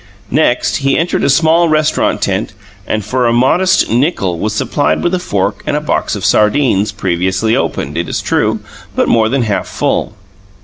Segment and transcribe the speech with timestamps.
[0.31, 2.53] Next, he entered a small restaurant tent
[2.87, 6.91] and for a modest nickel was supplied with a fork and a box of sardines,
[6.91, 8.61] previously opened, it is true,
[8.95, 10.15] but more than half full.